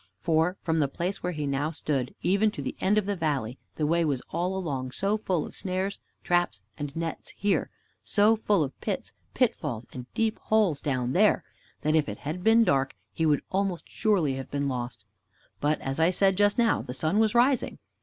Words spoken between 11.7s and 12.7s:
that if it had been